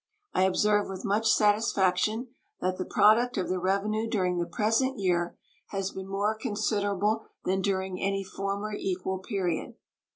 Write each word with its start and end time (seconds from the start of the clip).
I 0.33 0.45
observe 0.45 0.89
with 0.89 1.05
much 1.05 1.27
satisfaction 1.31 2.29
that 2.59 2.79
the 2.79 2.85
product 2.85 3.37
of 3.37 3.49
the 3.49 3.59
revenue 3.59 4.09
during 4.09 4.39
the 4.39 4.47
present 4.47 4.97
year 4.97 5.37
has 5.67 5.91
been 5.91 6.07
more 6.07 6.33
considerable 6.33 7.27
than 7.45 7.61
during 7.61 8.01
any 8.01 8.23
former 8.23 8.73
equal 8.73 9.19
period. 9.19 9.75